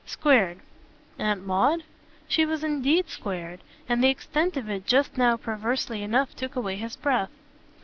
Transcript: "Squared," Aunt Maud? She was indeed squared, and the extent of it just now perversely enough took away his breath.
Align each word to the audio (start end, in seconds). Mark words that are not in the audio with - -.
"Squared," 0.03 0.57
Aunt 1.19 1.45
Maud? 1.45 1.83
She 2.27 2.43
was 2.43 2.63
indeed 2.63 3.07
squared, 3.07 3.59
and 3.87 4.03
the 4.03 4.09
extent 4.09 4.57
of 4.57 4.67
it 4.67 4.87
just 4.87 5.15
now 5.15 5.37
perversely 5.37 6.01
enough 6.01 6.35
took 6.35 6.55
away 6.55 6.75
his 6.77 6.95
breath. 6.95 7.29